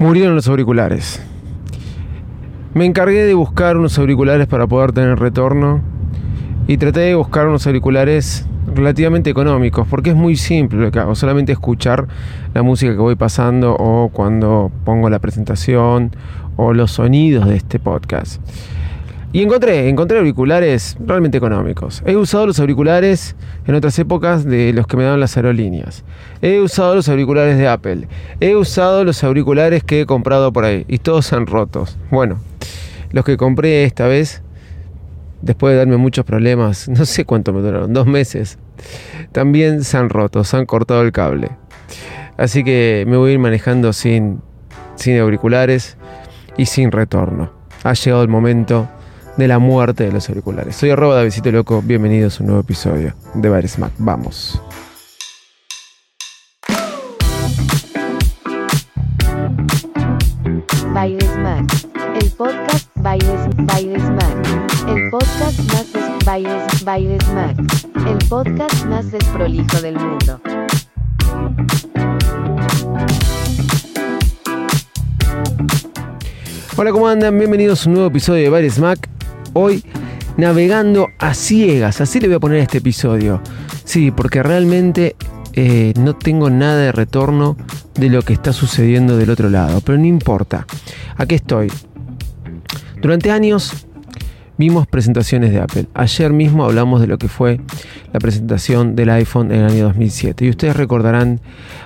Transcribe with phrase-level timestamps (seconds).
[0.00, 1.22] Murieron los auriculares.
[2.72, 5.82] Me encargué de buscar unos auriculares para poder tener retorno
[6.66, 11.52] y traté de buscar unos auriculares relativamente económicos porque es muy simple que hago, solamente
[11.52, 12.08] escuchar
[12.54, 16.16] la música que voy pasando o cuando pongo la presentación
[16.56, 18.40] o los sonidos de este podcast.
[19.32, 22.02] Y encontré, encontré auriculares realmente económicos.
[22.04, 26.02] He usado los auriculares en otras épocas de los que me daban las aerolíneas.
[26.42, 28.08] He usado los auriculares de Apple.
[28.40, 30.84] He usado los auriculares que he comprado por ahí.
[30.88, 31.96] Y todos se han rotos.
[32.10, 32.40] Bueno,
[33.12, 34.42] los que compré esta vez,
[35.42, 38.58] después de darme muchos problemas, no sé cuánto me duraron, dos meses,
[39.30, 41.50] también se han roto, se han cortado el cable.
[42.36, 44.40] Así que me voy a ir manejando sin,
[44.96, 45.96] sin auriculares
[46.56, 47.52] y sin retorno.
[47.84, 48.88] Ha llegado el momento
[49.40, 50.76] de la muerte de los auriculares.
[50.76, 53.92] Soy arroba Davidito Loco, bienvenidos a un nuevo episodio de Bar Smack.
[53.96, 54.60] Vamos.
[60.92, 61.72] Baile Smack,
[62.20, 67.58] el podcast Baile, Baile Smack, el podcast más des, Smack,
[68.06, 70.40] el podcast más desprolijo del mundo.
[76.76, 77.38] Hola, ¿cómo andan?
[77.38, 79.19] Bienvenidos a un nuevo episodio de Bar Smack.
[79.52, 79.84] Hoy
[80.36, 83.40] navegando a ciegas, así le voy a poner este episodio.
[83.84, 85.16] Sí, porque realmente
[85.54, 87.56] eh, no tengo nada de retorno
[87.94, 90.66] de lo que está sucediendo del otro lado, pero no importa.
[91.16, 91.70] Aquí estoy.
[93.02, 93.86] Durante años
[94.56, 95.86] vimos presentaciones de Apple.
[95.94, 97.60] Ayer mismo hablamos de lo que fue
[98.12, 100.44] la presentación del iPhone en el año 2007.
[100.44, 101.40] Y ustedes recordarán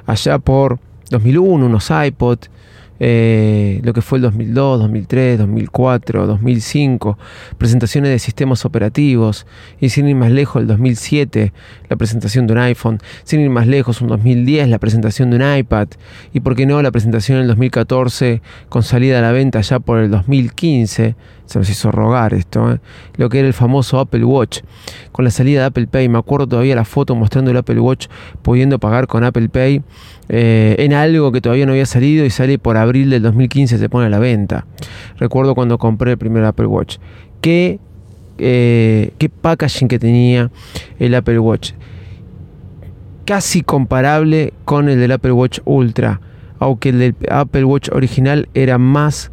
[0.06, 0.78] allá por
[1.10, 2.38] 2001 unos iPod,
[3.00, 7.18] eh, lo que fue el 2002, 2003, 2004, 2005,
[7.58, 9.46] presentaciones de sistemas operativos,
[9.80, 11.52] y sin ir más lejos, el 2007,
[11.88, 15.56] la presentación de un iPhone, sin ir más lejos, un 2010, la presentación de un
[15.58, 15.88] iPad,
[16.32, 19.80] y por qué no, la presentación en el 2014, con salida a la venta ya
[19.80, 21.16] por el 2015,
[21.46, 22.80] se nos hizo rogar esto, ¿eh?
[23.16, 24.60] lo que era el famoso Apple Watch,
[25.12, 28.06] con la salida de Apple Pay, me acuerdo todavía la foto mostrando el Apple Watch
[28.42, 29.82] pudiendo pagar con Apple Pay
[30.28, 33.88] eh, en algo que todavía no había salido y sale por abril del 2015, se
[33.88, 34.66] pone a la venta.
[35.18, 36.96] Recuerdo cuando compré el primer Apple Watch.
[37.40, 37.78] ¿Qué,
[38.38, 40.50] eh, qué packaging que tenía
[40.98, 41.72] el Apple Watch?
[43.26, 46.20] Casi comparable con el del Apple Watch Ultra,
[46.58, 49.30] aunque el del Apple Watch original era más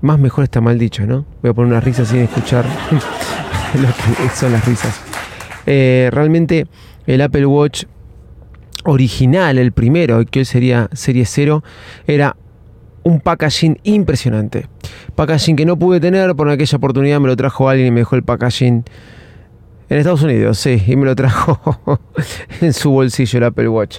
[0.00, 1.24] más mejor está mal dicho, ¿no?
[1.42, 2.64] Voy a poner una risa sin escuchar
[3.74, 5.00] lo que son las risas.
[5.66, 6.66] Eh, realmente
[7.06, 7.84] el Apple Watch
[8.84, 11.62] original, el primero, que hoy sería serie 0,
[12.06, 12.36] era
[13.02, 14.66] un packaging impresionante.
[15.14, 18.16] Packaging que no pude tener, por aquella oportunidad me lo trajo alguien y me dejó
[18.16, 18.84] el packaging
[19.90, 22.00] en Estados Unidos, sí, y me lo trajo
[22.60, 23.98] en su bolsillo el Apple Watch.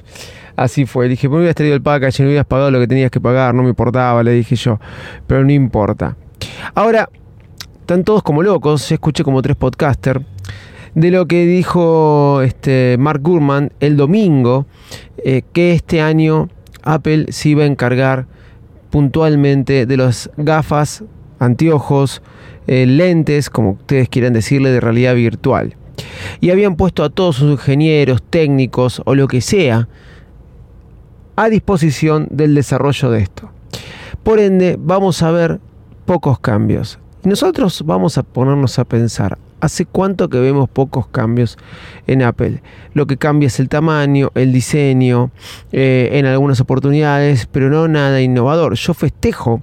[0.56, 1.06] Así fue.
[1.06, 2.25] Le dije, ¿por qué hubieras traído el packaging?
[2.25, 4.79] No hubieras pagado lo que tenías que pagar, no me importaba, le dije yo.
[5.28, 6.16] Pero no importa.
[6.74, 7.09] Ahora,
[7.81, 8.91] están todos como locos.
[8.91, 10.22] Escuché como tres podcasters
[10.96, 14.66] de lo que dijo este Mark Gurman el domingo,
[15.23, 16.49] eh, que este año
[16.84, 18.28] Apple se iba a encargar
[18.90, 21.03] puntualmente de las gafas,
[21.40, 22.22] anteojos,
[22.67, 25.76] eh, lentes, como ustedes quieran decirle, de realidad virtual.
[26.39, 29.87] Y habían puesto a todos sus ingenieros, técnicos o lo que sea
[31.35, 33.49] a disposición del desarrollo de esto.
[34.23, 35.59] Por ende, vamos a ver
[36.05, 36.99] pocos cambios.
[37.23, 41.57] Nosotros vamos a ponernos a pensar, ¿hace cuánto que vemos pocos cambios
[42.07, 42.61] en Apple?
[42.93, 45.31] Lo que cambia es el tamaño, el diseño,
[45.71, 48.75] eh, en algunas oportunidades, pero no nada innovador.
[48.75, 49.61] Yo festejo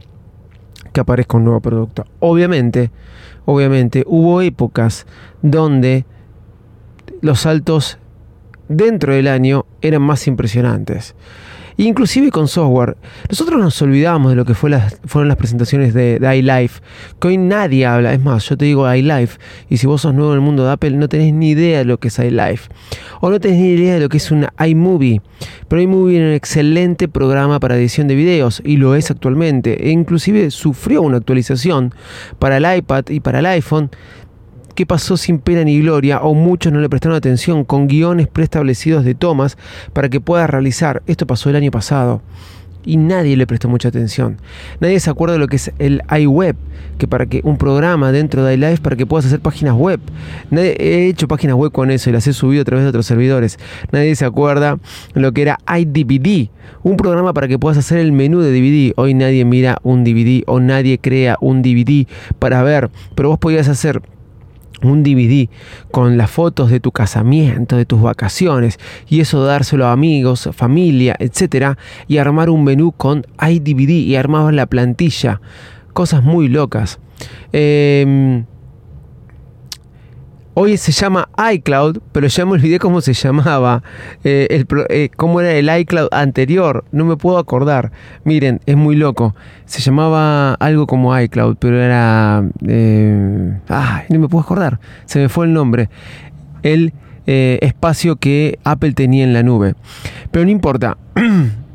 [0.92, 2.06] que aparezca un nuevo producto.
[2.20, 2.90] Obviamente,
[3.44, 5.06] obviamente, hubo épocas
[5.42, 6.04] donde
[7.20, 7.98] los saltos
[8.68, 11.14] dentro del año eran más impresionantes.
[11.80, 12.96] Inclusive con software.
[13.28, 16.80] Nosotros nos olvidamos de lo que fueron las presentaciones de, iLife,
[17.20, 18.12] que hoy nadie habla.
[18.12, 19.38] Es más, yo te digo iLife,
[19.68, 21.84] y si vos sos nuevo en el mundo de Apple, no tenés ni idea de
[21.84, 22.68] lo que es iLife.
[23.20, 25.22] O no tenés ni idea de lo que es una iMovie.
[25.68, 29.86] Pero iMovie es un excelente programa para edición de videos, y lo es actualmente.
[29.86, 31.94] E inclusive sufrió una actualización
[32.40, 33.90] para el iPad y para el iPhone
[34.78, 39.04] qué pasó sin pena ni gloria o muchos no le prestaron atención con guiones preestablecidos
[39.04, 39.58] de tomas
[39.92, 41.02] para que pueda realizar.
[41.08, 42.22] Esto pasó el año pasado
[42.84, 44.36] y nadie le prestó mucha atención.
[44.78, 46.54] Nadie se acuerda de lo que es el iWeb,
[46.96, 49.98] que para que un programa dentro de iLife para que puedas hacer páginas web.
[50.52, 53.04] Nadie, he hecho páginas web con eso y las he subido a través de otros
[53.04, 53.58] servidores.
[53.90, 54.78] Nadie se acuerda
[55.14, 56.50] lo que era iDVD,
[56.84, 58.92] un programa para que puedas hacer el menú de DVD.
[58.94, 62.06] Hoy nadie mira un DVD o nadie crea un DVD
[62.38, 64.02] para ver, pero vos podías hacer
[64.82, 65.48] un DVD
[65.90, 68.78] con las fotos de tu casamiento, de tus vacaciones
[69.08, 74.54] y eso dárselo a amigos, familia, etcétera y armar un menú con iDVD y armabas
[74.54, 75.40] la plantilla,
[75.92, 76.98] cosas muy locas.
[77.52, 78.44] Eh,
[80.60, 83.84] Hoy se llama iCloud, pero ya me olvidé cómo se llamaba,
[84.24, 87.92] eh, el, eh, cómo era el iCloud anterior, no me puedo acordar.
[88.24, 89.36] Miren, es muy loco.
[89.66, 92.42] Se llamaba algo como iCloud, pero era...
[92.66, 95.90] Eh, ay, no me puedo acordar, se me fue el nombre.
[96.64, 96.92] El
[97.24, 99.76] espacio que Apple tenía en la nube.
[100.32, 100.98] Pero no importa.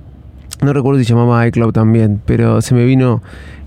[0.63, 3.21] no recuerdo si llamaba iCloud también, pero se me vino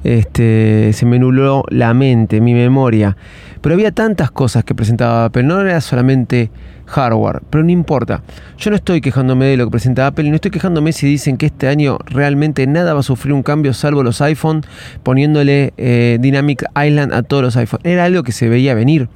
[0.04, 3.16] este, se me nubló la mente, mi memoria.
[3.60, 6.50] Pero había tantas cosas que presentaba Apple, no era solamente
[6.86, 8.22] hardware, pero no importa.
[8.58, 11.46] Yo no estoy quejándome de lo que presenta Apple no estoy quejándome si dicen que
[11.46, 14.62] este año realmente nada va a sufrir un cambio salvo los iPhone
[15.02, 17.80] poniéndole eh, Dynamic Island a todos los iPhone.
[17.84, 19.08] Era algo que se veía venir.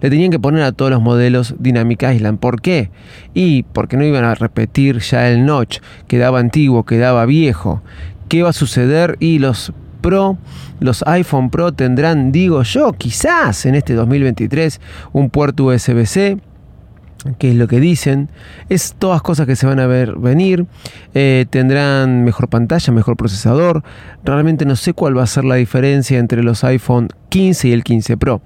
[0.00, 2.38] Le tenían que poner a todos los modelos Dynamic Island.
[2.38, 2.90] ¿Por qué?
[3.34, 7.82] Y porque no iban a repetir ya el notch, quedaba antiguo, quedaba viejo.
[8.28, 9.16] ¿Qué va a suceder?
[9.20, 10.38] Y los Pro,
[10.78, 14.80] los iPhone Pro tendrán, digo yo, quizás en este 2023
[15.12, 16.38] un puerto USB-C
[17.38, 18.28] que es lo que dicen,
[18.68, 20.66] es todas cosas que se van a ver venir,
[21.14, 23.82] eh, tendrán mejor pantalla, mejor procesador,
[24.24, 27.84] realmente no sé cuál va a ser la diferencia entre los iPhone 15 y el
[27.84, 28.42] 15 Pro.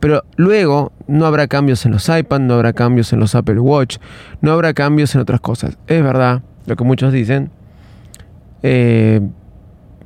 [0.00, 3.98] Pero luego no habrá cambios en los iPad, no habrá cambios en los Apple Watch,
[4.40, 5.78] no habrá cambios en otras cosas.
[5.86, 7.50] Es verdad, lo que muchos dicen.
[8.64, 9.20] Eh,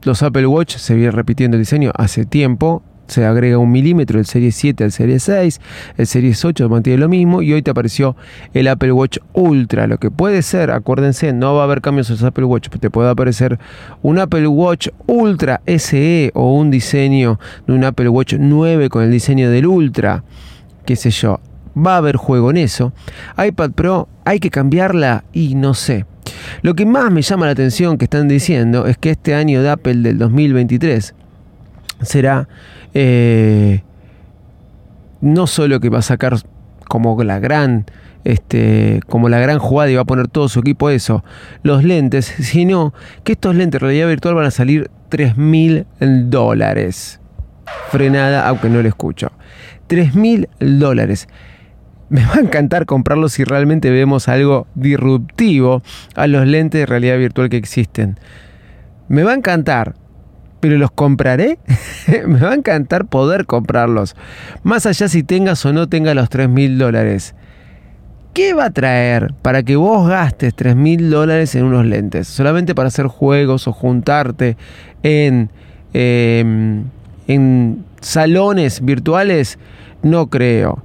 [0.02, 2.82] los Apple Watch se viene repitiendo el diseño hace tiempo.
[3.06, 5.60] Se agrega un milímetro del Serie 7 al Serie 6,
[5.96, 8.16] el Serie 8 mantiene lo mismo y hoy te apareció
[8.52, 9.86] el Apple Watch Ultra.
[9.86, 12.90] Lo que puede ser, acuérdense, no va a haber cambios en los Apple Watch, te
[12.90, 13.58] puede aparecer
[14.02, 19.10] un Apple Watch Ultra SE o un diseño de un Apple Watch 9 con el
[19.10, 20.24] diseño del Ultra,
[20.84, 21.40] qué sé yo.
[21.76, 22.92] Va a haber juego en eso.
[23.36, 26.06] iPad Pro, hay que cambiarla y no sé.
[26.62, 29.70] Lo que más me llama la atención que están diciendo es que este año de
[29.70, 31.14] Apple del 2023
[32.02, 32.48] será
[32.94, 33.82] eh,
[35.20, 36.36] no solo que va a sacar
[36.88, 37.86] como la gran
[38.24, 41.24] este, como la gran jugada y va a poner todo su equipo eso,
[41.62, 47.20] los lentes, sino que estos lentes de realidad virtual van a salir 3 mil dólares.
[47.90, 49.30] Frenada, aunque no lo escucho.
[49.86, 51.28] 3 mil dólares
[52.08, 55.82] me va a encantar comprarlo si realmente vemos algo disruptivo
[56.14, 58.18] a los lentes de realidad virtual que existen.
[59.08, 59.94] Me va a encantar,
[60.60, 61.58] pero los compraré.
[62.26, 64.16] me va a encantar poder comprarlos.
[64.62, 67.34] Más allá si tengas o no tengas los 3 mil dólares.
[68.36, 72.28] ¿Qué va a traer para que vos gastes 3 mil dólares en unos lentes?
[72.28, 74.58] ¿Solamente para hacer juegos o juntarte
[75.02, 75.48] en,
[75.94, 76.84] em,
[77.28, 79.58] en salones virtuales?
[80.02, 80.82] No creo.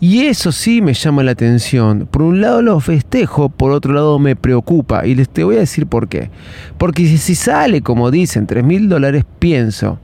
[0.00, 2.08] Y eso sí me llama la atención.
[2.10, 5.06] Por un lado lo festejo, por otro lado me preocupa.
[5.06, 6.30] Y les te voy a decir por qué.
[6.78, 9.98] Porque si, sale, como dicen, 3 mil dólares, pienso,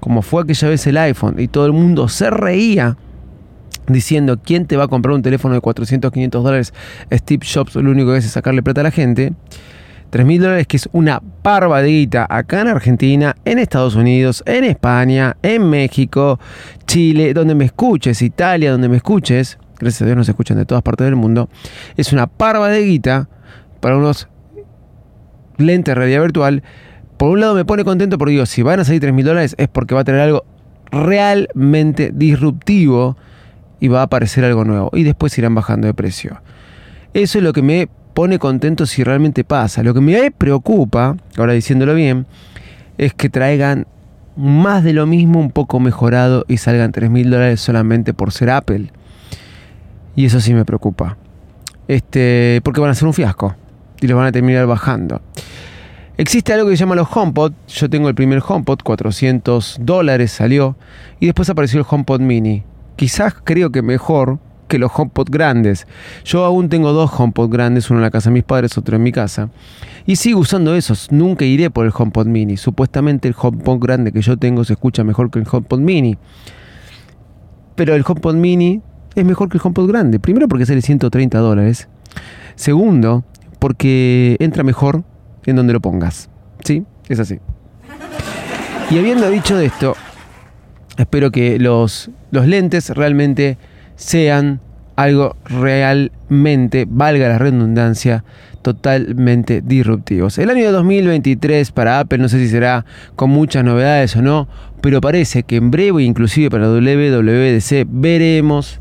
[0.00, 2.96] como fue aquella vez el iPhone y todo el mundo se reía
[3.86, 6.74] diciendo quién te va a comprar un teléfono de 400, 500 dólares.
[7.12, 9.34] Steve Jobs lo único que hace es sacarle plata a la gente.
[10.10, 11.20] 3 mil dólares, que es una
[11.82, 16.38] guita acá en Argentina, en Estados Unidos, en España, en México,
[16.86, 19.58] Chile, donde me escuches, Italia, donde me escuches.
[19.78, 21.48] Gracias a Dios nos escuchan de todas partes del mundo.
[21.96, 23.28] Es una parva de guita
[23.80, 24.28] para unos
[25.56, 26.62] lentes de realidad virtual.
[27.16, 29.54] Por un lado me pone contento porque digo, si van a salir 3 mil dólares
[29.58, 30.44] es porque va a tener algo
[30.90, 33.16] realmente disruptivo
[33.80, 34.90] y va a aparecer algo nuevo.
[34.94, 36.40] Y después irán bajando de precio.
[37.12, 39.82] Eso es lo que me pone contento si realmente pasa.
[39.82, 42.26] Lo que me preocupa, ahora diciéndolo bien,
[42.96, 43.86] es que traigan
[44.36, 48.50] más de lo mismo un poco mejorado y salgan 3 mil dólares solamente por ser
[48.50, 48.90] Apple.
[50.16, 51.16] Y eso sí me preocupa.
[51.88, 53.54] este, porque van a ser un fiasco
[54.00, 55.20] y los van a terminar bajando.
[56.16, 57.52] Existe algo que se llama los HomePod.
[57.66, 60.76] Yo tengo el primer HomePod, 400 dólares salió.
[61.18, 62.62] Y después apareció el HomePod Mini.
[62.96, 65.86] Quizás creo que mejor que los HomePod grandes.
[66.24, 69.02] Yo aún tengo dos HomePod grandes, uno en la casa de mis padres, otro en
[69.02, 69.50] mi casa.
[70.06, 71.10] Y sigo usando esos.
[71.12, 72.56] Nunca iré por el HomePod Mini.
[72.56, 76.16] Supuestamente el HomePod grande que yo tengo se escucha mejor que el HomePod Mini.
[77.74, 78.82] Pero el HomePod Mini
[79.14, 80.18] es mejor que el HomePod grande.
[80.18, 81.88] Primero porque sale 130 dólares.
[82.54, 83.24] Segundo,
[83.58, 85.04] porque entra mejor
[85.46, 86.28] en donde lo pongas.
[86.64, 86.84] ¿Sí?
[87.08, 87.38] Es así.
[88.90, 89.96] Y habiendo dicho esto,
[90.96, 93.56] espero que los, los lentes realmente
[93.96, 94.60] sean
[94.96, 98.24] algo realmente, valga la redundancia,
[98.62, 100.38] totalmente disruptivos.
[100.38, 102.84] El año 2023 para Apple no sé si será
[103.16, 104.48] con muchas novedades o no,
[104.80, 108.80] pero parece que en breve, inclusive para WWDC, veremos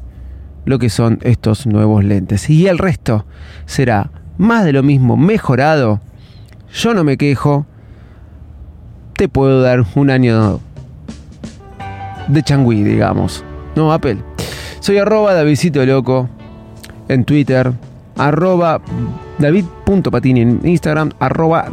[0.65, 2.49] lo que son estos nuevos lentes.
[2.49, 3.25] Y el resto
[3.65, 6.01] será más de lo mismo mejorado
[6.73, 7.65] yo no me quejo.
[9.15, 10.59] Te puedo dar un año
[12.27, 13.45] de changüí, digamos.
[13.75, 14.32] No, Apple.
[14.83, 16.27] Soy arroba Davidcito Loco
[17.07, 17.71] en Twitter,
[18.17, 18.81] arroba
[19.39, 21.69] David.patini en Instagram, arroba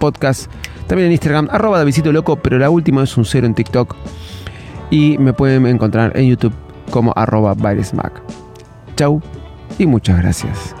[0.00, 0.50] Podcast,
[0.88, 3.94] también en Instagram, arroba Davidcito Loco, pero la última es un cero en TikTok.
[4.90, 6.54] Y me pueden encontrar en YouTube
[6.90, 7.54] como arroba
[8.96, 9.22] Chau
[9.78, 10.74] y muchas gracias.